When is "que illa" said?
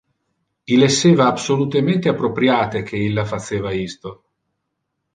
2.89-3.23